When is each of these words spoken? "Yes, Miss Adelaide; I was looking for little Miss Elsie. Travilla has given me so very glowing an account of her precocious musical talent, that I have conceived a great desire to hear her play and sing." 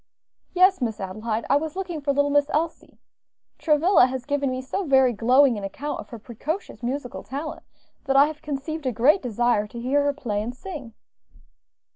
"Yes, 0.55 0.81
Miss 0.81 0.99
Adelaide; 0.99 1.45
I 1.47 1.57
was 1.57 1.75
looking 1.75 2.01
for 2.01 2.11
little 2.11 2.31
Miss 2.31 2.49
Elsie. 2.49 2.97
Travilla 3.59 4.07
has 4.07 4.25
given 4.25 4.49
me 4.49 4.59
so 4.59 4.83
very 4.83 5.13
glowing 5.13 5.59
an 5.59 5.63
account 5.63 5.99
of 5.99 6.09
her 6.09 6.17
precocious 6.17 6.81
musical 6.81 7.21
talent, 7.21 7.61
that 8.05 8.15
I 8.15 8.25
have 8.25 8.41
conceived 8.41 8.87
a 8.87 8.91
great 8.91 9.21
desire 9.21 9.67
to 9.67 9.79
hear 9.79 10.03
her 10.05 10.13
play 10.13 10.41
and 10.41 10.55
sing." 10.55 10.95